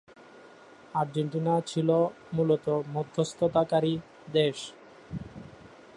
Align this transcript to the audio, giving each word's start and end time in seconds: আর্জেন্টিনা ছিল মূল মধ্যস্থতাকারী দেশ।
আর্জেন্টিনা 0.95 1.53
ছিল 1.61 1.89
মূল 2.33 2.49
মধ্যস্থতাকারী 2.93 3.93
দেশ। 4.33 4.57